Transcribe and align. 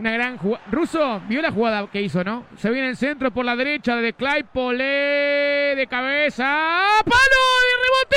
Una 0.00 0.12
gran 0.12 0.38
jugada. 0.38 0.62
Russo, 0.70 1.20
vio 1.26 1.42
la 1.42 1.50
jugada 1.50 1.88
que 1.90 2.00
hizo, 2.00 2.22
¿no? 2.22 2.46
Se 2.56 2.70
viene 2.70 2.90
el 2.90 2.96
centro 2.96 3.32
por 3.32 3.44
la 3.44 3.56
derecha 3.56 3.96
de 3.96 4.12
Claypole 4.12 5.74
de 5.74 5.86
cabeza. 5.90 6.44
¡Palo 7.04 7.18
de 7.66 7.74
rebote! 7.82 8.16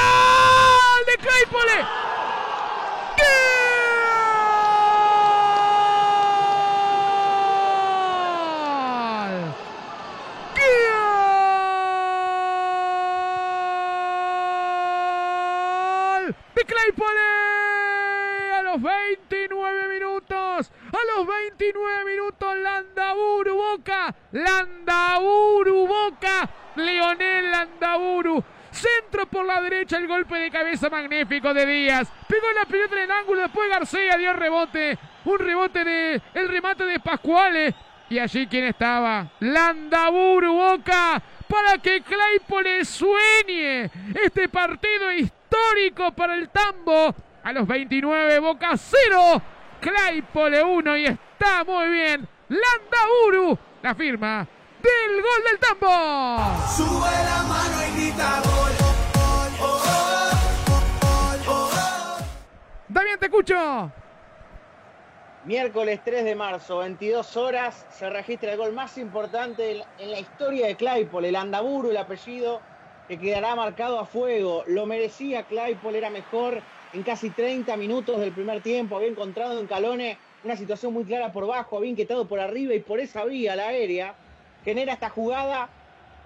¡Ah! 0.00 0.98
¡De 1.04 1.16
Claypole! 1.16 1.84
¡Gol! 9.26 9.54
¡Gol! 16.22 16.36
¡De 16.54 16.62
Claypole! 16.64 17.18
A 18.54 18.62
los 18.62 18.80
29 18.80 19.00
minutos. 19.18 19.29
A 21.00 21.18
los 21.18 21.26
29 21.26 22.04
minutos. 22.04 22.56
Landaburu 22.56 23.54
Boca. 23.54 24.14
Landaburu 24.32 25.86
Boca. 25.86 26.48
Leonel 26.76 27.50
Landaburu. 27.50 28.44
Centro 28.70 29.26
por 29.26 29.44
la 29.44 29.60
derecha, 29.60 29.96
el 29.96 30.06
golpe 30.06 30.36
de 30.38 30.50
cabeza 30.50 30.88
magnífico 30.88 31.52
de 31.52 31.66
Díaz. 31.66 32.08
Pegó 32.28 32.46
la 32.54 32.64
pelota 32.66 32.96
en 32.96 33.02
el 33.02 33.10
ángulo, 33.10 33.42
después 33.42 33.68
García 33.68 34.16
dio 34.16 34.32
rebote. 34.32 34.98
Un 35.24 35.38
rebote 35.38 35.84
de 35.84 36.22
el 36.34 36.48
remate 36.48 36.84
de 36.84 37.00
Pascuales. 37.00 37.74
Y 38.08 38.18
allí 38.18 38.46
quién 38.46 38.64
estaba? 38.64 39.30
Landaburu 39.40 40.52
Boca 40.52 41.22
para 41.50 41.78
que 41.78 42.00
Claypole 42.02 42.84
sueñe 42.84 43.90
este 44.24 44.48
partido 44.48 45.12
histórico 45.12 46.12
para 46.12 46.36
el 46.36 46.48
Tambo. 46.48 47.14
A 47.42 47.52
los 47.52 47.66
29, 47.66 48.38
Boca 48.38 48.76
0, 48.76 49.42
Claypole 49.80 50.62
1 50.62 50.96
y 50.98 51.06
está 51.06 51.64
muy 51.64 51.88
bien. 51.88 52.28
Landaburu, 52.48 53.58
la 53.82 53.94
firma 53.94 54.46
del 54.82 55.22
gol 55.22 55.44
del 55.48 55.58
Tambo. 55.58 56.66
Sube 56.68 57.10
la 57.24 57.42
mano 57.48 57.82
y 57.86 58.00
grita 58.00 58.42
gol. 58.44 58.72
Oh, 58.82 59.48
oh, 59.60 59.82
oh, 60.70 61.48
oh, 61.48 61.70
oh. 62.18 62.18
Damián, 62.88 63.18
te 63.18 63.26
escucho. 63.26 63.92
Miércoles 65.44 66.00
3 66.04 66.24
de 66.24 66.34
marzo, 66.34 66.78
22 66.78 67.36
horas, 67.38 67.86
se 67.90 68.10
registra 68.10 68.52
el 68.52 68.58
gol 68.58 68.72
más 68.74 68.98
importante 68.98 69.82
en 69.98 70.10
la 70.10 70.20
historia 70.20 70.66
de 70.66 70.76
Claypole, 70.76 71.30
el 71.30 71.36
Andaburu, 71.36 71.90
el 71.90 71.96
apellido, 71.96 72.60
que 73.08 73.18
quedará 73.18 73.56
marcado 73.56 73.98
a 73.98 74.04
fuego. 74.04 74.64
Lo 74.66 74.84
merecía 74.84 75.44
Claypole, 75.44 75.96
era 75.96 76.10
mejor 76.10 76.62
en 76.92 77.02
casi 77.02 77.30
30 77.30 77.76
minutos 77.76 78.18
del 78.20 78.32
primer 78.32 78.62
tiempo, 78.62 78.96
había 78.96 79.08
encontrado 79.08 79.60
en 79.60 79.66
Calone 79.66 80.18
una 80.42 80.56
situación 80.56 80.92
muy 80.92 81.04
clara 81.04 81.32
por 81.32 81.46
bajo, 81.46 81.76
había 81.76 81.90
inquietado 81.90 82.26
por 82.26 82.40
arriba 82.40 82.74
y 82.74 82.80
por 82.80 82.98
esa 82.98 83.24
vía, 83.24 83.54
la 83.54 83.68
aérea, 83.68 84.14
genera 84.64 84.94
esta 84.94 85.10
jugada 85.10 85.68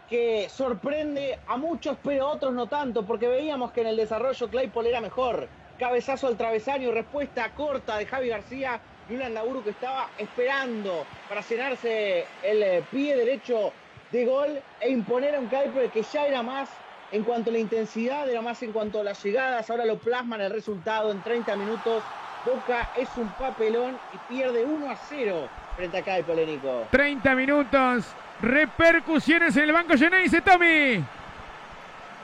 que 0.09 0.49
sorprende 0.49 1.39
a 1.47 1.57
muchos, 1.57 1.97
pero 2.03 2.27
a 2.27 2.33
otros 2.33 2.53
no 2.55 2.67
tanto, 2.67 3.05
porque 3.05 3.29
veíamos 3.29 3.73
que 3.73 3.81
en 3.83 3.89
el 3.89 3.97
desarrollo 3.97 4.49
Claypole 4.49 4.91
era 4.91 5.01
mejor. 5.01 5.49
Cabezazo 5.79 6.29
al 6.29 6.37
travesaño, 6.37 6.93
respuesta 6.93 7.51
corta 7.55 7.99
de 7.99 8.07
Javi 8.07 8.29
García 8.29 8.81
y 9.09 9.15
un 9.15 9.21
Landaburu 9.21 9.63
que 9.65 9.71
estaba 9.71 10.09
esperando 10.19 11.05
para 11.29 11.41
llenarse 11.41 12.25
el 12.43 12.63
eh, 12.63 12.83
pie 12.91 13.17
derecho 13.17 13.73
de 14.13 14.25
gol 14.25 14.63
e 14.81 14.91
imponer 14.91 15.35
a 15.35 15.41
un 15.41 15.49
Claypole 15.49 15.91
que 15.91 16.03
ya 16.03 16.27
era 16.27 16.43
más 16.43 16.71
en 17.15 17.23
cuanto 17.23 17.51
a 17.51 17.53
la 17.53 17.61
intensidad, 17.61 18.29
era 18.29 18.43
más 18.43 18.61
en 18.65 18.73
cuanto 18.73 19.01
a 19.01 19.05
las 19.05 19.23
llegadas, 19.23 19.71
ahora 19.71 19.85
lo 19.85 19.99
plasman 19.99 20.41
el 20.41 20.51
resultado 20.51 21.13
en 21.13 21.23
30 21.23 21.55
minutos. 21.55 22.03
Boca 22.45 22.91
es 22.97 23.09
un 23.17 23.29
papelón 23.29 23.97
y 24.13 24.35
pierde 24.35 24.65
1 24.65 24.91
a 24.91 24.97
0 24.97 25.49
frente 25.77 25.99
a 25.99 26.03
Claypole, 26.03 26.45
Nico. 26.45 26.89
30 26.91 27.35
minutos. 27.37 28.07
Repercusiones 28.43 29.57
en 29.57 29.63
el 29.63 29.73
banco 29.73 29.97
Geneise, 29.97 30.41
Tommy. 30.41 31.05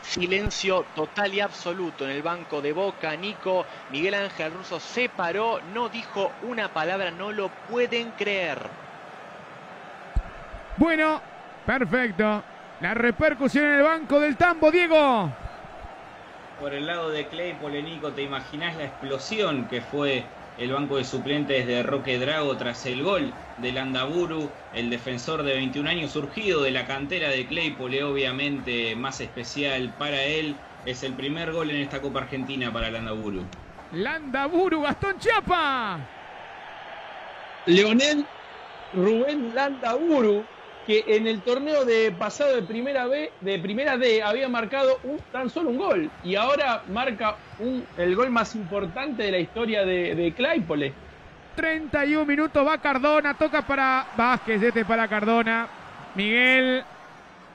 Silencio 0.03 0.85
total 0.97 1.35
y 1.35 1.41
absoluto 1.41 2.05
en 2.05 2.11
el 2.11 2.23
banco 2.23 2.61
de 2.61 2.73
Boca. 2.73 3.15
Nico 3.15 3.65
Miguel 3.93 4.15
Ángel 4.15 4.53
Russo 4.53 4.81
se 4.81 5.09
paró, 5.09 5.61
no 5.73 5.89
dijo 5.89 6.33
una 6.43 6.67
palabra, 6.67 7.13
no 7.13 7.31
lo 7.31 7.49
pueden 7.71 8.11
creer. 8.19 8.59
Bueno, 10.77 11.21
perfecto. 11.65 12.43
La 12.81 12.95
repercusión 12.95 13.67
en 13.67 13.73
el 13.73 13.83
banco 13.83 14.19
del 14.21 14.37
Tambo, 14.39 14.71
Diego. 14.71 15.31
Por 16.59 16.73
el 16.73 16.87
lado 16.87 17.11
de 17.11 17.27
Claypole, 17.27 17.83
Nico, 17.83 18.13
¿te 18.13 18.23
imaginás 18.23 18.75
la 18.77 18.85
explosión 18.85 19.67
que 19.69 19.83
fue 19.83 20.25
el 20.57 20.73
banco 20.73 20.97
de 20.97 21.05
suplentes 21.05 21.67
de 21.67 21.83
Roque 21.83 22.19
Drago 22.19 22.57
tras 22.57 22.87
el 22.87 23.03
gol 23.03 23.33
del 23.59 23.77
Andaburu, 23.77 24.51
el 24.73 24.89
defensor 24.89 25.43
de 25.43 25.55
21 25.55 25.91
años 25.91 26.13
surgido 26.13 26.63
de 26.63 26.71
la 26.71 26.87
cantera 26.87 27.29
de 27.29 27.47
Claypole, 27.47 28.03
obviamente 28.03 28.97
más 28.97 29.21
especial 29.21 29.93
para 29.99 30.23
él? 30.23 30.57
Es 30.87 31.03
el 31.03 31.13
primer 31.13 31.53
gol 31.53 31.71
en 31.71 31.83
esta 31.83 32.01
Copa 32.01 32.21
Argentina 32.21 32.73
para 32.73 32.89
el 32.89 32.97
Andaburu. 32.97 33.45
Landaburu, 33.93 34.81
Gastón 34.81 35.19
Chiapa. 35.19 35.99
Leonel 37.67 38.25
Rubén 38.95 39.55
Landaburu, 39.55 40.45
que 40.91 41.05
en 41.07 41.29
el 41.29 41.41
torneo 41.43 41.85
de 41.85 42.11
pasado 42.11 42.57
de 42.57 42.63
primera 42.63 43.07
B, 43.07 43.31
de 43.41 43.61
primera 43.61 43.97
D, 43.97 44.25
había 44.25 44.49
marcado 44.49 44.99
un, 45.05 45.19
tan 45.31 45.49
solo 45.49 45.71
un 45.71 45.79
gol. 45.79 46.11
Y 46.25 46.35
ahora 46.35 46.83
marca 46.89 47.37
un, 47.61 47.87
el 47.97 48.17
gol 48.17 48.31
más 48.31 48.57
importante 48.57 49.23
de 49.23 49.31
la 49.31 49.39
historia 49.39 49.85
de, 49.85 50.17
de 50.17 50.33
Claypole. 50.33 50.93
31 51.55 52.27
minutos, 52.27 52.67
va 52.67 52.79
Cardona, 52.79 53.35
toca 53.35 53.63
para 53.63 54.05
Vázquez, 54.17 54.61
este 54.61 54.85
para 54.85 55.07
Cardona. 55.07 55.69
Miguel, 56.17 56.83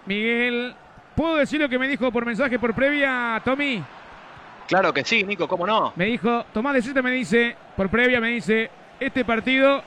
Miguel, 0.05 0.73
¿puedo 1.13 1.35
decir 1.35 1.59
lo 1.59 1.67
que 1.67 1.77
me 1.77 1.89
dijo 1.89 2.09
por 2.13 2.25
mensaje 2.25 2.57
por 2.57 2.73
previa, 2.73 3.41
Tommy? 3.43 3.83
Claro 4.65 4.93
que 4.93 5.03
sí, 5.03 5.25
Nico, 5.25 5.45
¿cómo 5.45 5.67
no? 5.67 5.91
Me 5.97 6.05
dijo, 6.05 6.45
Tomás 6.53 6.73
de 6.73 6.81
Siete 6.81 7.01
me 7.01 7.11
dice, 7.11 7.57
por 7.75 7.89
previa 7.89 8.21
me 8.21 8.29
dice, 8.29 8.71
este 8.97 9.25
partido, 9.25 9.83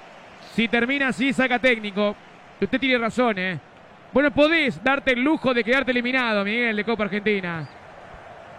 si 0.55 0.69
termina 0.69 1.09
así, 1.09 1.33
saca 1.33 1.59
técnico. 1.59 2.15
Usted 2.61 2.81
tiene 2.81 2.99
razón, 2.99 3.39
¿eh? 3.39 3.61
Bueno, 4.13 4.31
podés 4.31 4.83
darte 4.83 5.13
el 5.13 5.23
lujo 5.23 5.53
de 5.53 5.63
quedarte 5.63 5.91
eliminado, 5.91 6.45
Miguel, 6.45 6.77
de 6.77 6.85
Copa 6.85 7.05
Argentina. 7.05 7.69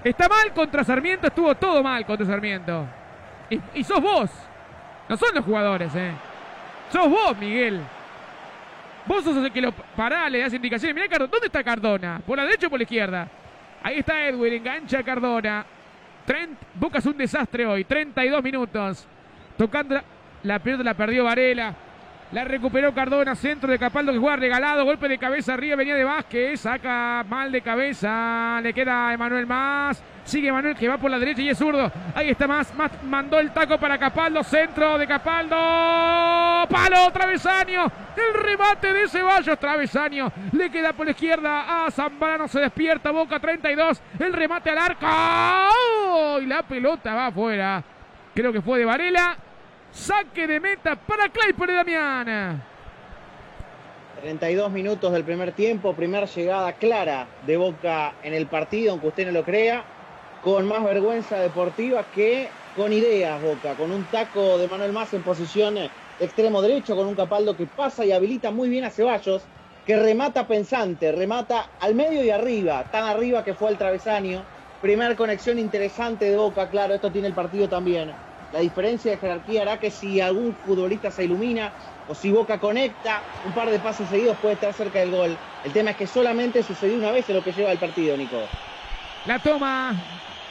Está 0.04 0.30
mal 0.30 0.54
contra 0.54 0.84
Sarmiento, 0.84 1.28
estuvo 1.28 1.54
todo 1.56 1.84
mal 1.84 2.06
contra 2.06 2.26
Sarmiento. 2.26 2.88
Y, 3.74 3.84
sos 3.84 4.02
vos. 4.02 4.30
No 5.09 5.18
son 5.18 5.34
los 5.34 5.44
jugadores, 5.44 5.94
¿eh? 5.96 6.12
Sos 6.92 7.09
vos, 7.09 7.38
Miguel. 7.38 7.82
Vos 9.06 9.24
sos 9.24 9.38
el 9.38 9.52
que 9.52 9.62
lo 9.62 9.72
pará, 9.72 10.30
le 10.30 10.40
das 10.40 10.54
indicaciones. 10.54 10.96
Mirá, 10.96 11.08
Cardona, 11.08 11.32
¿dónde 11.32 11.48
está 11.48 11.64
Cardona? 11.64 12.22
¿Por 12.26 12.38
la 12.38 12.44
derecha 12.44 12.68
o 12.68 12.70
por 12.70 12.80
la 12.80 12.84
izquierda? 12.84 13.28
Ahí 13.82 14.00
está 14.00 14.28
Edwin, 14.28 14.54
engancha 14.54 15.00
a 15.00 15.04
Cardona. 15.04 15.66
Trent, 16.26 16.59
Boca 16.76 17.00
un 17.06 17.18
desastre 17.18 17.66
hoy. 17.66 17.84
32 17.86 18.44
minutos. 18.44 19.08
Tocando 19.58 19.96
la, 19.96 20.04
la 20.44 20.59
pelota 20.59 20.84
la 20.84 20.94
perdió 20.94 21.24
Varela. 21.24 21.74
La 22.31 22.44
recuperó 22.44 22.94
Cardona, 22.94 23.34
centro 23.34 23.72
de 23.72 23.79
Capaldo 23.79 24.12
que 24.12 24.19
juega 24.19 24.35
regalado, 24.35 24.85
golpe 24.85 25.07
de 25.07 25.17
cabeza 25.17 25.56
arriba, 25.56 25.75
venía 25.75 25.95
de 25.95 26.03
Vázquez, 26.03 26.59
saca 26.59 27.25
mal 27.28 27.51
de 27.51 27.62
cabeza, 27.62 28.59
le 28.62 28.72
queda 28.72 29.07
a 29.07 29.13
Emanuel 29.16 29.47
más, 29.47 30.03
sigue 30.25 30.50
Emanuel 30.50 30.75
que 30.75 30.88
va 30.88 31.00
por 31.00 31.09
la 31.09 31.17
derecha 31.17 31.41
y 31.41 31.50
es 31.50 31.57
zurdo, 31.57 31.91
ahí 32.13 32.29
está 32.29 32.47
más, 32.47 32.72
más 32.75 32.91
mandó 33.03 33.40
el 33.40 33.50
taco 33.50 33.79
para 33.79 33.97
Capaldo, 33.97 34.44
centro 34.44 35.00
de 35.00 35.07
Capaldo, 35.07 35.56
palo, 36.69 37.12
travesaño, 37.12 37.85
el 38.16 38.44
remate 38.44 38.94
de 38.94 39.07
Ceballos, 39.07 39.57
travesaño, 39.57 40.31
le 40.51 40.69
queda 40.69 40.94
por 40.94 41.07
la 41.07 41.13
izquierda 41.13 41.85
a 41.88 41.90
Zambrano, 41.90 42.47
se 42.47 42.59
despierta, 42.59 43.09
Boca 43.09 43.40
32, 43.40 44.03
el 44.19 44.34
remate 44.34 44.69
al 44.69 44.78
arco, 44.78 45.07
¡Oh! 45.09 46.38
y 46.40 46.46
la 46.46 46.61
pelota 46.61 47.11
va 47.16 47.25
afuera, 47.25 47.84
creo 48.35 48.53
que 48.53 48.61
fue 48.61 48.78
de 48.78 48.85
Varela, 48.85 49.35
Saque 49.92 50.48
de 50.48 50.60
meta 50.60 50.96
para 50.96 51.30
Claypole 51.30 51.74
Damián. 51.74 52.62
32 54.22 54.72
minutos 54.72 55.12
del 55.14 55.24
primer 55.24 55.53
tiempo, 55.53 55.94
primera 55.94 56.26
llegada 56.26 56.74
clara 56.74 57.28
de 57.46 57.58
Boca 57.58 58.14
en 58.24 58.34
el 58.34 58.47
partido, 58.47 58.91
aunque 58.91 59.08
usted 59.08 59.26
no 59.26 59.32
lo 59.32 59.44
crea, 59.44 59.84
con 60.44 60.68
más 60.68 60.84
vergüenza 60.84 61.40
deportiva 61.40 62.03
que 62.14 62.50
con 62.76 62.91
ideas 62.94 63.41
Boca, 63.41 63.76
con 63.76 63.91
un 63.91 64.03
taco 64.06 64.58
de 64.58 64.68
Manuel 64.68 64.94
Más 64.94 65.14
en 65.14 65.24
posición 65.24 65.78
extremo 66.20 66.62
derecho, 66.62 66.96
con 66.96 67.08
un 67.08 67.16
Capaldo 67.16 67.56
que 67.56 67.66
pasa 67.66 68.06
y 68.06 68.12
habilita 68.12 68.52
muy 68.52 68.70
bien 68.70 68.84
a 68.84 68.90
Ceballos, 68.90 69.42
que 69.85 69.97
remata 69.97 70.47
pensante, 70.47 71.12
remata 71.12 71.70
al 71.80 71.96
medio 71.96 72.24
y 72.24 72.30
arriba, 72.30 72.84
tan 72.92 73.06
arriba 73.06 73.44
que 73.44 73.53
fue 73.53 73.70
al 73.70 73.78
travesaño. 73.78 74.44
Primer 74.82 75.16
conexión 75.16 75.58
interesante 75.59 76.26
de 76.30 76.38
Boca, 76.38 76.70
claro, 76.70 76.94
esto 76.94 77.09
tiene 77.09 77.28
el 77.28 77.34
partido 77.34 77.68
también. 77.68 78.12
La 78.51 78.59
diferencia 78.59 79.11
de 79.11 79.17
jerarquía 79.17 79.61
hará 79.61 79.79
que 79.79 79.91
si 79.91 80.19
algún 80.19 80.55
futbolista 80.66 81.11
se 81.11 81.25
ilumina 81.25 81.72
o 82.07 82.16
si 82.16 82.31
Boca 82.31 82.57
conecta 82.59 83.22
un 83.46 83.51
par 83.53 83.69
de 83.69 83.78
pases 83.78 84.09
seguidos 84.09 84.37
puede 84.37 84.55
estar 84.55 84.73
cerca 84.73 84.99
del 84.99 85.11
gol. 85.11 85.37
El 85.63 85.72
tema 85.72 85.91
es 85.91 85.97
que 85.97 86.07
solamente 86.07 86.63
sucedió 86.63 86.97
una 86.97 87.11
vez 87.11 87.29
en 87.29 87.35
lo 87.35 87.43
que 87.43 87.51
lleva 87.51 87.72
el 87.72 87.78
partido, 87.78 88.17
Nico. 88.17 88.41
La 89.28 89.37
toma 89.37 89.93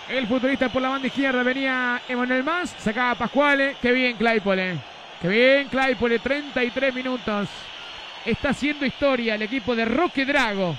el 0.08 0.26
futbolista 0.26 0.68
por 0.68 0.80
la 0.80 0.90
banda 0.90 1.08
izquierda. 1.08 1.42
Venía 1.42 2.00
Emanuel 2.08 2.44
Más, 2.44 2.70
sacaba 2.78 3.12
a 3.12 3.14
Pascuale. 3.16 3.76
Qué 3.82 3.90
bien 3.92 4.16
Claypole. 4.16 4.78
Qué 5.20 5.28
bien, 5.28 5.68
Claypole, 5.68 6.20
33 6.20 6.94
minutos. 6.94 7.48
Está 8.24 8.50
haciendo 8.50 8.86
historia 8.86 9.34
el 9.34 9.42
equipo 9.42 9.74
de 9.74 9.84
Roque 9.84 10.24
Drago, 10.24 10.76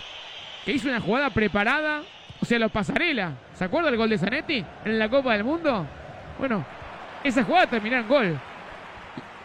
que 0.63 0.71
hizo 0.71 0.88
una 0.88 1.01
jugada 1.01 1.30
preparada, 1.30 2.04
o 2.42 2.45
sea, 2.45 2.60
los 2.60 2.71
pasarela. 2.71 3.33
¿Se 3.54 3.66
acuerda 3.66 3.89
el 3.89 3.98
gol 3.98 4.10
de 4.10 4.18
Zanetti 4.18 4.63
en 4.86 5.00
la 5.00 5.10
Copa 5.10 5.33
del 5.33 5.44
Mundo? 5.44 5.86
Bueno, 6.38 6.66
esa 7.24 7.44
jugada 7.44 7.68
terminó 7.68 7.98
en 7.98 8.07
gol. 8.07 8.39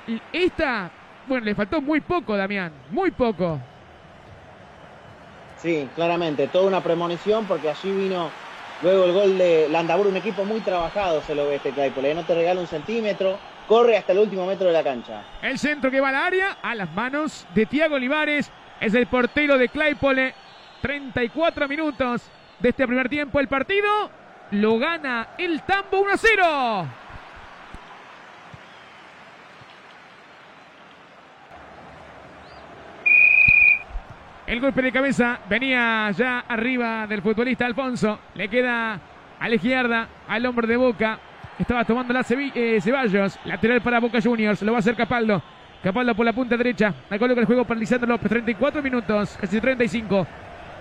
Y 0.06 0.20
Esta, 0.32 0.90
bueno, 1.26 1.44
le 1.44 1.54
faltó 1.54 1.80
muy 1.80 2.00
poco, 2.00 2.36
Damián, 2.36 2.72
muy 2.90 3.10
poco. 3.10 3.58
Sí, 5.58 5.88
claramente, 5.94 6.48
toda 6.48 6.66
una 6.66 6.82
premonición 6.82 7.46
porque 7.46 7.70
allí 7.70 7.90
vino 7.90 8.30
luego 8.82 9.04
el 9.04 9.12
gol 9.12 9.38
de 9.38 9.68
Landaburu, 9.70 10.10
un 10.10 10.16
equipo 10.16 10.44
muy 10.44 10.60
trabajado 10.60 11.22
se 11.22 11.34
lo 11.34 11.48
ve 11.48 11.56
este 11.56 11.70
Claypole, 11.70 12.10
¿eh? 12.10 12.14
no 12.14 12.24
te 12.24 12.34
regala 12.34 12.60
un 12.60 12.66
centímetro, 12.66 13.38
corre 13.66 13.96
hasta 13.96 14.12
el 14.12 14.18
último 14.18 14.46
metro 14.46 14.66
de 14.66 14.74
la 14.74 14.82
cancha. 14.82 15.22
El 15.40 15.58
centro 15.58 15.90
que 15.90 16.00
va 16.00 16.10
al 16.10 16.16
área, 16.16 16.58
a 16.60 16.74
las 16.74 16.92
manos 16.92 17.46
de 17.54 17.64
Tiago 17.64 17.94
Olivares, 17.94 18.52
es 18.80 18.94
el 18.94 19.06
portero 19.06 19.56
de 19.56 19.68
Claypole. 19.68 20.34
34 20.84 21.66
minutos 21.66 22.30
de 22.60 22.68
este 22.68 22.86
primer 22.86 23.08
tiempo. 23.08 23.40
El 23.40 23.48
partido 23.48 24.10
lo 24.50 24.78
gana 24.78 25.28
el 25.38 25.62
Tambo 25.62 26.02
1 26.02 26.12
a 26.12 26.16
0. 26.18 26.86
El 34.46 34.60
golpe 34.60 34.82
de 34.82 34.92
cabeza 34.92 35.38
venía 35.48 36.10
ya 36.10 36.40
arriba 36.40 37.06
del 37.06 37.22
futbolista 37.22 37.64
Alfonso. 37.64 38.18
Le 38.34 38.48
queda 38.48 39.00
a 39.40 39.48
la 39.48 39.54
izquierda, 39.54 40.06
al 40.28 40.44
hombre 40.44 40.66
de 40.66 40.76
Boca. 40.76 41.18
Estaba 41.58 41.82
tomando 41.84 42.12
la 42.12 42.22
eh, 42.28 42.78
Ceballos. 42.78 43.38
Lateral 43.46 43.80
para 43.80 44.00
Boca 44.00 44.20
Juniors. 44.20 44.60
Lo 44.60 44.72
va 44.72 44.78
a 44.78 44.80
hacer 44.80 44.96
Capaldo. 44.96 45.42
Capaldo 45.82 46.14
por 46.14 46.26
la 46.26 46.34
punta 46.34 46.58
derecha. 46.58 46.92
La 47.08 47.18
coloca 47.18 47.40
el 47.40 47.46
juego 47.46 47.64
para 47.64 47.80
Lisandro 47.80 48.06
López. 48.06 48.28
34 48.28 48.82
minutos, 48.82 49.38
casi 49.40 49.58
35. 49.58 50.26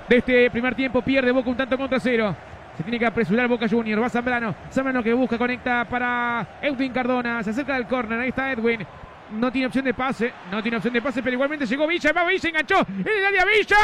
De 0.10 0.18
este 0.18 0.52
primer 0.52 0.76
tiempo 0.76 1.02
pierde 1.02 1.32
Boca 1.32 1.50
un 1.50 1.56
tanto 1.56 1.78
contra 1.78 2.02
cero. 2.02 2.36
Se 2.76 2.84
tiene 2.84 3.00
que 3.00 3.06
apresurar 3.06 3.48
Boca 3.48 3.70
Juniors. 3.70 4.02
Va 4.02 4.10
Zambrano. 4.10 4.54
Zambrano 4.72 5.02
que 5.02 5.14
busca, 5.14 5.38
conecta 5.38 5.86
para 5.86 6.46
Edwin 6.62 6.92
Cardona. 6.92 7.42
Se 7.44 7.52
acerca 7.52 7.76
del 7.76 7.88
córner. 7.88 8.20
Ahí 8.20 8.30
está 8.30 8.52
Edwin. 8.52 8.86
No 9.32 9.52
tiene 9.52 9.68
opción 9.68 9.86
de 9.86 9.94
pase. 9.94 10.34
No 10.52 10.62
tiene 10.62 10.78
opción 10.78 10.94
de 10.94 11.02
pase, 11.02 11.24
pero 11.24 11.34
igualmente 11.34 11.66
llegó 11.66 11.88
Villa. 11.88 12.12
Va 12.12 12.24
Villa, 12.26 12.50
enganchó. 12.50 12.86
En 12.88 13.08
el 13.08 13.26
área 13.26 13.46
Villa. 13.46 13.78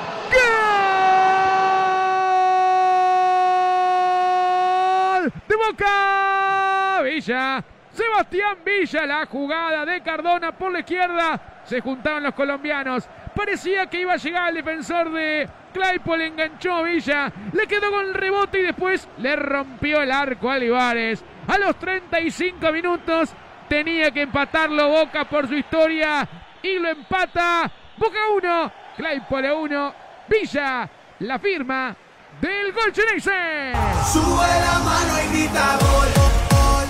¡Gol! 5.23 5.33
¡De 5.49 5.57
Boca! 5.57 7.03
Villa. 7.05 7.65
Sebastián 7.93 8.59
Villa, 8.65 9.07
la 9.07 9.27
jugada 9.27 9.85
de 9.85 10.01
Cardona 10.03 10.53
por 10.53 10.73
la 10.73 10.81
izquierda. 10.81 11.63
Se 11.65 11.81
juntaron 11.81 12.23
los 12.23 12.35
colombianos. 12.35 13.09
Parecía 13.39 13.87
que 13.87 14.01
iba 14.01 14.15
a 14.15 14.17
llegar 14.17 14.49
el 14.49 14.57
defensor 14.57 15.13
de 15.13 15.49
Claypole, 15.73 16.27
enganchó 16.27 16.75
a 16.75 16.83
Villa, 16.83 17.33
le 17.53 17.69
quedó 17.69 17.93
con 17.93 18.05
el 18.07 18.15
rebote 18.15 18.59
y 18.59 18.63
después 18.65 19.07
le 19.19 19.37
rompió 19.37 20.03
el 20.03 20.11
arco 20.11 20.51
a 20.51 20.57
Olivares. 20.57 21.23
A 21.47 21.57
los 21.57 21.77
35 21.77 22.73
minutos 22.73 23.31
tenía 23.69 24.11
que 24.11 24.23
empatarlo 24.23 24.89
Boca 24.89 25.25
por 25.27 25.47
su 25.47 25.55
historia 25.55 26.29
y 26.61 26.81
lo 26.81 26.89
empata. 26.89 27.71
Boca 27.97 28.19
1, 28.35 28.73
Claypole 28.97 29.53
1, 29.53 29.95
Villa, 30.29 30.91
la 31.21 31.39
firma 31.39 31.95
del 32.41 32.73
gol 32.73 32.93
chenense. 32.93 33.71
Sube 34.13 34.49
la 34.49 34.81
mano 34.81 35.17
y 35.17 35.29
grita 35.33 35.79
gol. 35.81 36.09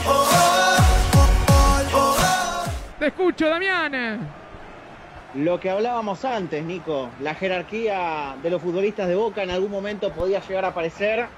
Gol, 0.07 0.33
gol. 1.93 2.73
Te 2.99 3.07
escucho, 3.09 3.51
Damián. 3.51 4.38
Lo 5.39 5.61
que 5.61 5.71
hablábamos 5.71 6.25
antes, 6.25 6.65
Nico, 6.65 7.13
la 7.21 7.33
jerarquía 7.33 8.35
de 8.43 8.51
los 8.51 8.61
futbolistas 8.61 9.07
de 9.07 9.15
Boca 9.15 9.45
en 9.45 9.51
algún 9.51 9.71
momento 9.71 10.13
podía 10.13 10.41
llegar 10.41 10.65
a 10.65 10.69
aparecer 10.69 11.29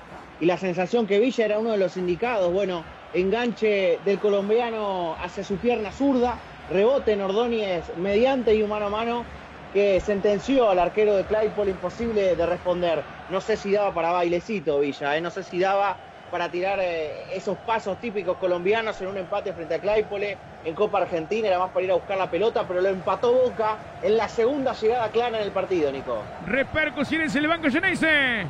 y 0.41 0.47
la 0.47 0.57
sensación 0.57 1.07
que 1.07 1.19
Villa 1.19 1.45
era 1.45 1.59
uno 1.59 1.73
de 1.73 1.77
los 1.77 1.99
indicados. 1.99 2.51
Bueno, 2.51 2.83
enganche 3.13 3.99
del 4.03 4.19
colombiano 4.19 5.17
hacia 5.21 5.45
su 5.45 5.59
pierna 5.59 5.93
zurda, 5.93 6.39
rebote 6.71 7.13
en 7.13 7.21
Ordóñez 7.21 7.95
mediante 7.99 8.55
y 8.55 8.63
un 8.63 8.71
mano 8.71 8.87
a 8.87 8.91
mano 8.91 9.27
que 9.75 10.01
sentenció 10.01 10.71
al 10.71 10.79
arquero 10.79 11.15
de 11.15 11.25
Claypole 11.25 11.71
imposible 11.71 12.37
de 12.37 12.47
responder. 12.47 13.03
No 13.29 13.43
sé 13.43 13.59
si 13.59 13.71
daba 13.73 13.93
para 13.93 14.13
bailecito 14.13 14.79
Villa, 14.79 15.15
¿eh? 15.15 15.21
no 15.21 15.31
sé 15.31 15.43
si 15.43 15.59
daba 15.59 15.99
para 16.31 16.49
tirar 16.49 16.79
eh, 16.81 17.25
esos 17.35 17.59
pasos 17.59 18.01
típicos 18.01 18.37
colombianos 18.39 19.01
en 19.01 19.09
un 19.09 19.17
empate 19.19 19.53
frente 19.53 19.75
a 19.75 19.79
Claypole 19.81 20.39
en 20.65 20.75
Copa 20.75 20.99
Argentina, 20.99 21.49
era 21.49 21.59
más 21.59 21.71
para 21.71 21.85
ir 21.85 21.91
a 21.91 21.95
buscar 21.95 22.19
la 22.19 22.31
pelota, 22.31 22.67
pero 22.67 22.81
lo 22.81 22.89
empató 22.89 23.33
Boca 23.33 23.77
en 24.03 24.17
la 24.17 24.29
segunda 24.29 24.73
llegada 24.73 25.09
clara 25.09 25.39
en 25.39 25.45
el 25.45 25.51
partido, 25.51 25.91
Nico. 25.91 26.23
Repercusiones 26.47 27.35
en 27.35 27.43
el 27.43 27.49
banco 27.49 27.71
chenense. 27.71 28.47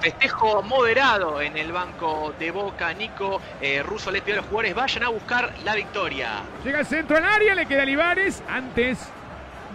Festejo 0.00 0.62
moderado 0.62 1.40
en 1.40 1.56
el 1.56 1.70
banco 1.70 2.34
de 2.38 2.50
Boca. 2.50 2.92
Nico 2.92 3.40
eh, 3.60 3.82
Russo 3.84 4.10
les 4.10 4.22
pidió 4.22 4.34
a 4.34 4.36
los 4.38 4.46
jugadores 4.46 4.74
vayan 4.74 5.04
a 5.04 5.08
buscar 5.10 5.52
la 5.64 5.74
victoria. 5.76 6.42
Llega 6.64 6.80
el 6.80 6.86
centro 6.86 7.16
al 7.16 7.24
área, 7.24 7.54
le 7.54 7.66
queda 7.66 7.82
Olivares 7.82 8.42
antes 8.48 8.98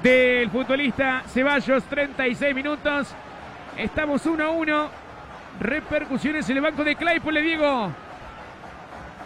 del 0.03 0.49
futbolista 0.49 1.23
Ceballos, 1.27 1.83
36 1.85 2.53
minutos. 2.53 3.07
Estamos 3.77 4.25
1 4.25 4.43
a 4.43 4.49
1. 4.49 5.06
Repercusiones 5.59 6.49
en 6.49 6.57
el 6.57 6.63
banco 6.63 6.83
de 6.83 6.95
Claypole, 6.95 7.41
Diego. 7.41 7.91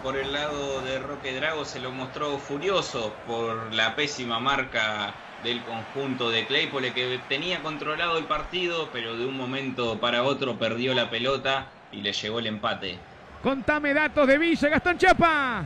Por 0.02 0.18
el 0.18 0.32
lado 0.32 0.82
de 0.82 1.00
Roque 1.00 1.34
Drago 1.36 1.66
se 1.66 1.80
lo 1.80 1.92
mostró 1.92 2.38
furioso 2.40 3.14
por 3.28 3.74
la 3.74 3.96
pésima 3.96 4.40
marca 4.40 5.14
del 5.44 5.62
conjunto 5.64 6.30
de 6.30 6.46
Claypole 6.46 6.94
que 6.94 7.20
tenía 7.28 7.62
controlado 7.62 8.18
el 8.18 8.26
partido, 8.26 8.90
pero 8.94 9.18
de 9.18 9.26
un 9.26 9.36
momento 9.36 10.00
para 10.00 10.24
otro 10.24 10.58
perdió 10.58 10.94
la 10.94 11.10
pelota 11.10 11.68
y 11.92 12.02
le 12.02 12.14
llegó 12.14 12.40
el 12.40 12.48
empate. 12.48 12.98
Contame 13.44 13.94
datos 13.94 14.28
de 14.28 14.38
Villa, 14.38 14.70
Gastón 14.70 14.98
Chapa. 14.98 15.66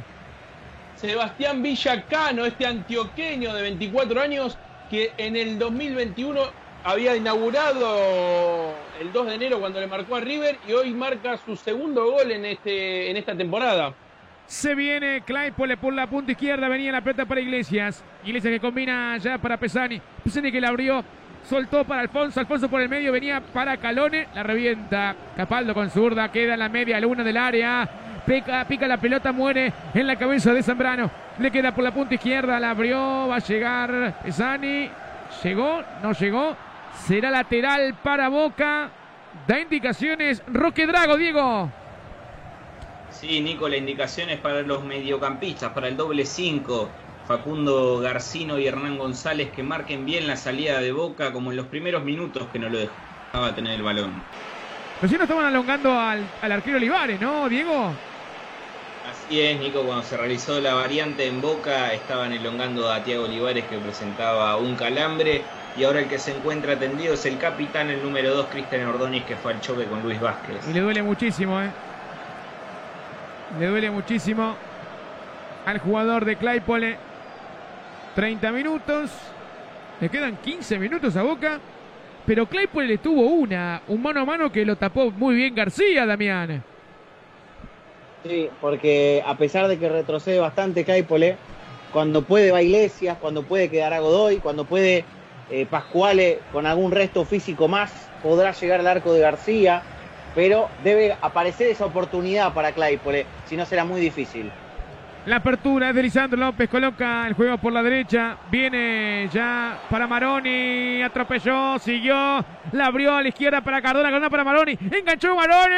Sebastián 0.95 1.61
Villacano, 1.61 2.45
este 2.45 2.65
antioqueño 2.65 3.53
de 3.53 3.61
24 3.61 4.21
años, 4.21 4.57
que 4.89 5.13
en 5.17 5.35
el 5.35 5.59
2021 5.59 6.41
había 6.83 7.15
inaugurado 7.15 8.64
el 8.99 9.11
2 9.11 9.27
de 9.27 9.35
enero 9.35 9.59
cuando 9.59 9.79
le 9.79 9.87
marcó 9.87 10.15
a 10.15 10.21
River 10.21 10.57
y 10.67 10.73
hoy 10.73 10.93
marca 10.93 11.37
su 11.37 11.55
segundo 11.55 12.11
gol 12.11 12.31
en, 12.31 12.45
este, 12.45 13.09
en 13.09 13.17
esta 13.17 13.35
temporada. 13.35 13.93
Se 14.47 14.75
viene 14.75 15.21
Claypole 15.21 15.77
por 15.77 15.93
la 15.93 16.07
punta 16.07 16.31
izquierda. 16.31 16.67
Venía 16.67 16.91
la 16.91 17.01
pelota 17.01 17.25
para 17.25 17.41
Iglesias. 17.41 18.03
Iglesias 18.23 18.53
que 18.53 18.59
combina 18.59 19.17
ya 19.17 19.37
para 19.39 19.57
Pesani. 19.57 19.99
Pesani 20.23 20.51
que 20.51 20.61
la 20.61 20.69
abrió. 20.69 21.03
Soltó 21.49 21.83
para 21.83 22.01
Alfonso. 22.01 22.39
Alfonso 22.39 22.69
por 22.69 22.81
el 22.81 22.89
medio. 22.89 23.11
Venía 23.11 23.41
para 23.41 23.77
Calone. 23.77 24.27
La 24.35 24.43
revienta. 24.43 25.15
Capaldo 25.35 25.73
con 25.73 25.89
zurda. 25.89 26.31
Queda 26.31 26.53
en 26.53 26.59
la 26.59 26.69
media 26.69 26.99
luna 26.99 27.23
del 27.23 27.37
área. 27.37 27.89
Pica, 28.25 28.65
pica 28.67 28.87
la 28.87 28.97
pelota. 28.97 29.31
Muere 29.31 29.73
en 29.93 30.05
la 30.05 30.15
cabeza 30.15 30.53
de 30.53 30.61
Zambrano. 30.61 31.09
Le 31.39 31.49
queda 31.49 31.73
por 31.73 31.83
la 31.83 31.91
punta 31.91 32.13
izquierda. 32.13 32.59
La 32.59 32.69
abrió. 32.69 33.27
Va 33.27 33.37
a 33.37 33.39
llegar 33.39 34.13
Pesani. 34.23 34.91
Llegó. 35.43 35.81
No 36.03 36.11
llegó. 36.11 36.55
Será 37.03 37.29
lateral 37.29 37.95
para 38.03 38.29
Boca. 38.29 38.89
Da 39.47 39.59
indicaciones 39.59 40.41
Roque 40.47 40.87
Drago, 40.87 41.17
Diego. 41.17 41.69
Sí, 43.11 43.41
Nico, 43.41 43.69
la 43.69 43.77
indicación 43.77 44.29
es 44.29 44.39
para 44.39 44.61
los 44.61 44.83
mediocampistas, 44.83 45.71
para 45.71 45.87
el 45.87 45.97
doble 45.97 46.25
5. 46.25 46.89
Facundo 47.27 47.99
Garcino 47.99 48.59
y 48.59 48.67
Hernán 48.67 48.97
González 48.97 49.49
que 49.51 49.63
marquen 49.63 50.05
bien 50.05 50.27
la 50.27 50.37
salida 50.37 50.79
de 50.79 50.91
Boca 50.91 51.33
como 51.33 51.51
en 51.51 51.57
los 51.57 51.65
primeros 51.65 52.03
minutos 52.03 52.47
que 52.53 52.59
no 52.59 52.69
lo 52.69 52.77
dejaba 52.77 53.55
tener 53.55 53.73
el 53.73 53.83
balón. 53.83 54.13
Recién 55.01 55.19
nos 55.19 55.29
estaban 55.29 55.45
alongando 55.45 55.99
al, 55.99 56.23
al 56.41 56.51
arquero 56.51 56.77
Olivares, 56.77 57.19
¿no, 57.19 57.49
Diego? 57.49 57.91
Así 59.09 59.41
es, 59.41 59.59
Nico, 59.59 59.81
cuando 59.81 60.03
se 60.03 60.17
realizó 60.17 60.59
la 60.59 60.75
variante 60.75 61.27
en 61.27 61.41
Boca 61.41 61.93
estaban 61.93 62.31
elongando 62.31 62.91
a 62.91 63.03
Tiago 63.03 63.25
Olivares 63.25 63.65
que 63.65 63.77
presentaba 63.77 64.55
un 64.57 64.75
calambre 64.75 65.41
y 65.77 65.83
ahora 65.83 65.99
el 65.99 66.07
que 66.07 66.17
se 66.17 66.31
encuentra 66.31 66.73
atendido 66.73 67.13
es 67.13 67.25
el 67.25 67.37
capitán, 67.37 67.89
el 67.89 68.01
número 68.01 68.33
2, 68.33 68.47
Cristian 68.47 68.85
Ordóñez, 68.87 69.25
que 69.25 69.35
fue 69.35 69.53
al 69.53 69.61
choque 69.61 69.85
con 69.85 70.01
Luis 70.03 70.19
Vázquez. 70.19 70.67
Y 70.69 70.73
le 70.73 70.79
duele 70.79 71.03
muchísimo, 71.03 71.61
¿eh? 71.61 71.69
Le 73.59 73.67
duele 73.67 73.91
muchísimo 73.91 74.55
al 75.65 75.79
jugador 75.79 76.25
de 76.25 76.37
Claypole. 76.37 76.97
30 78.15 78.51
minutos. 78.51 79.11
Le 79.99 80.09
quedan 80.09 80.37
15 80.37 80.79
minutos 80.79 81.15
a 81.17 81.23
Boca. 81.23 81.59
Pero 82.25 82.47
Claypole 82.47 82.87
le 82.87 82.97
tuvo 82.97 83.27
una, 83.27 83.81
un 83.87 84.01
mano 84.01 84.21
a 84.21 84.25
mano 84.25 84.51
que 84.51 84.65
lo 84.65 84.75
tapó 84.77 85.11
muy 85.11 85.35
bien 85.35 85.53
García, 85.53 86.05
Damián. 86.05 86.63
Sí, 88.23 88.49
porque 88.59 89.21
a 89.25 89.35
pesar 89.35 89.67
de 89.67 89.77
que 89.77 89.87
retrocede 89.87 90.39
bastante 90.39 90.83
Claypole, 90.83 91.37
cuando 91.93 92.23
puede 92.23 92.51
va 92.51 92.63
Iglesias, 92.63 93.17
cuando 93.21 93.43
puede 93.43 93.69
quedar 93.69 93.93
a 93.93 93.99
Godoy, 93.99 94.37
cuando 94.37 94.65
puede 94.65 95.05
eh, 95.49 95.65
Pascuale 95.65 96.39
con 96.51 96.65
algún 96.65 96.91
resto 96.91 97.25
físico 97.25 97.67
más 97.67 98.09
podrá 98.23 98.51
llegar 98.51 98.79
al 98.79 98.87
arco 98.87 99.13
de 99.13 99.21
García, 99.21 99.81
pero 100.33 100.69
debe 100.83 101.15
aparecer 101.21 101.69
esa 101.69 101.85
oportunidad 101.85 102.53
para 102.53 102.71
Claypole, 102.71 103.25
si 103.45 103.55
no 103.55 103.65
será 103.65 103.85
muy 103.85 104.01
difícil. 104.01 104.51
La 105.25 105.37
apertura 105.37 105.89
es 105.89 105.95
de 105.95 106.03
Lisandro 106.03 106.37
López, 106.37 106.69
coloca 106.69 107.25
el 107.27 107.33
juego 107.33 107.57
por 107.57 107.73
la 107.73 107.81
derecha, 107.81 108.37
viene 108.51 109.27
ya 109.33 109.79
para 109.89 110.05
Maroni, 110.05 111.01
atropelló, 111.01 111.79
siguió, 111.79 112.45
la 112.71 112.85
abrió 112.85 113.15
a 113.15 113.23
la 113.23 113.29
izquierda 113.29 113.61
para 113.61 113.81
Cardona, 113.81 114.09
Cardona 114.09 114.29
para 114.29 114.43
Maroni, 114.43 114.77
enganchó 114.91 115.35
Maroni. 115.35 115.75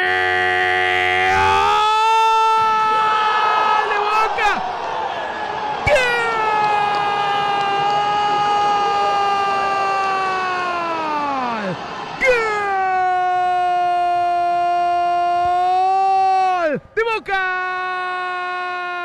¡Gol 3.72 3.88
de 3.90 3.98
Boca! 4.04 4.52
¡Gol! 5.86 5.96
¡Gol! 16.68 16.82
¡De 16.96 17.02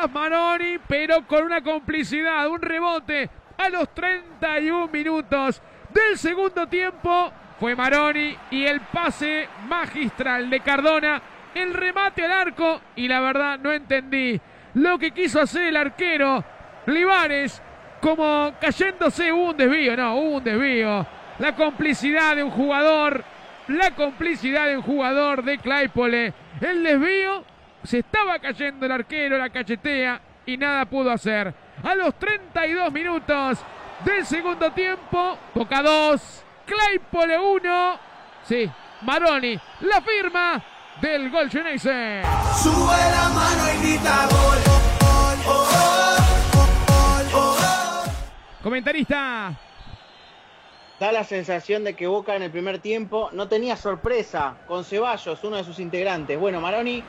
Maroni, 0.08 0.78
pero 0.86 1.26
con 1.26 1.44
una 1.44 1.62
complicidad, 1.62 2.48
un 2.48 2.60
rebote 2.60 3.28
a 3.58 3.68
los 3.68 3.92
31 3.94 4.88
minutos 4.88 5.62
del 5.90 6.18
segundo 6.18 6.66
tiempo. 6.66 7.32
Fue 7.60 7.76
Maroni 7.76 8.36
y 8.50 8.64
el 8.64 8.80
pase 8.80 9.48
magistral 9.68 10.50
de 10.50 10.60
Cardona, 10.60 11.22
el 11.54 11.72
remate 11.72 12.24
al 12.24 12.32
arco 12.32 12.80
y 12.96 13.06
la 13.06 13.20
verdad 13.20 13.58
no 13.58 13.72
entendí 13.72 14.40
lo 14.74 14.98
que 14.98 15.12
quiso 15.12 15.40
hacer 15.40 15.64
el 15.64 15.76
arquero 15.76 16.44
Libares, 16.86 17.62
como 18.00 18.52
cayéndose 18.60 19.30
un 19.32 19.56
desvío, 19.56 19.96
no, 19.96 20.16
un 20.16 20.42
desvío. 20.42 21.06
La 21.38 21.54
complicidad 21.54 22.34
de 22.34 22.42
un 22.42 22.50
jugador, 22.50 23.22
la 23.68 23.92
complicidad 23.92 24.66
de 24.66 24.78
un 24.78 24.82
jugador 24.82 25.44
de 25.44 25.58
Claypole, 25.58 26.34
el 26.60 26.82
desvío, 26.82 27.44
se 27.84 27.98
estaba 28.00 28.38
cayendo 28.38 28.86
el 28.86 28.92
arquero, 28.92 29.38
la 29.38 29.50
cachetea 29.50 30.20
y 30.46 30.56
nada 30.56 30.84
pudo 30.86 31.10
hacer. 31.10 31.54
A 31.82 31.94
los 31.94 32.14
32 32.18 32.92
minutos 32.92 33.58
del 34.04 34.24
segundo 34.26 34.70
tiempo, 34.72 35.38
Boca 35.54 35.82
2, 35.82 36.44
Claypole 36.66 37.38
1, 37.38 37.98
sí, 38.44 38.70
Maroni, 39.02 39.58
la 39.80 40.00
firma 40.00 40.62
del 41.00 41.30
gol 41.30 41.50
Geneise. 41.50 42.22
Sube 42.62 42.96
la 42.96 43.28
mano 43.34 43.72
y 43.74 43.86
grita 43.86 44.26
gol. 44.30 44.58
Gol, 45.00 45.38
oh, 45.46 45.68
oh, 46.54 46.66
gol, 46.86 47.26
oh, 47.34 47.56
oh. 47.58 48.62
Comentarista 48.62 49.52
Da 51.02 51.10
la 51.10 51.24
sensación 51.24 51.82
de 51.82 51.96
que 51.96 52.06
Boca 52.06 52.36
en 52.36 52.42
el 52.42 52.52
primer 52.52 52.78
tiempo 52.78 53.28
no 53.32 53.48
tenía 53.48 53.74
sorpresa 53.74 54.58
con 54.68 54.84
Ceballos, 54.84 55.42
uno 55.42 55.56
de 55.56 55.64
sus 55.64 55.80
integrantes. 55.80 56.38
Bueno, 56.38 56.60
Maroni 56.60 57.02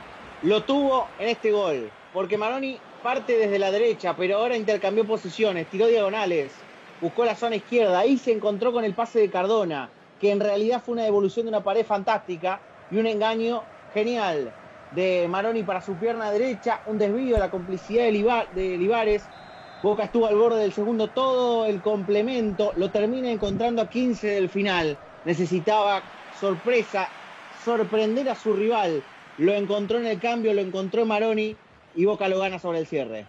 lo 0.44 0.64
tuvo 0.66 1.14
en 1.18 1.28
este 1.28 1.52
gol, 1.52 1.96
porque 2.10 2.38
Maroni 2.38 2.86
parte 3.00 3.36
desde 3.38 3.58
la 3.58 3.70
derecha, 3.70 4.16
pero 4.16 4.38
ahora 4.38 4.56
intercambió 4.56 5.06
posiciones, 5.06 5.68
tiró 5.68 5.86
diagonales, 5.86 6.68
buscó 6.98 7.24
la 7.24 7.36
zona 7.36 7.56
izquierda, 7.56 7.98
ahí 8.00 8.18
se 8.18 8.32
encontró 8.32 8.72
con 8.72 8.84
el 8.84 8.94
pase 8.94 9.20
de 9.20 9.30
Cardona, 9.30 9.94
que 10.18 10.30
en 10.30 10.40
realidad 10.40 10.82
fue 10.84 10.92
una 10.94 11.04
devolución 11.04 11.46
de 11.46 11.50
una 11.50 11.64
pared 11.64 11.84
fantástica 11.86 12.66
y 12.88 12.96
un 12.98 13.06
engaño 13.06 13.70
genial 13.88 14.56
de 14.90 15.26
Maroni 15.28 15.62
para 15.64 15.80
su 15.82 15.98
pierna 15.98 16.30
derecha, 16.30 16.82
un 16.86 16.98
desvío, 16.98 17.38
la 17.38 17.50
complicidad 17.50 18.04
de, 18.04 18.12
Liba- 18.12 18.46
de 18.52 18.76
Libares. 18.78 19.32
Boca 19.80 20.04
estuvo 20.04 20.26
al 20.26 20.36
borde 20.36 20.60
del 20.62 20.72
segundo, 20.72 21.12
todo 21.12 21.66
el 21.66 21.80
complemento, 21.82 22.72
lo 22.76 22.90
termina 22.90 23.30
encontrando 23.30 23.82
a 23.82 23.88
15 23.90 24.28
del 24.28 24.48
final. 24.48 25.00
Necesitaba 25.24 26.10
sorpresa, 26.28 27.14
sorprender 27.48 28.28
a 28.30 28.34
su 28.34 28.54
rival. 28.54 29.06
Lo 29.36 29.52
encontró 29.52 29.98
en 29.98 30.06
el 30.06 30.20
cambio, 30.20 30.54
lo 30.54 30.60
encontró 30.60 31.06
Maroni 31.06 31.56
y 31.94 32.04
Boca 32.04 32.28
lo 32.28 32.38
gana 32.38 32.58
sobre 32.58 32.78
el 32.80 32.86
cierre. 32.86 33.22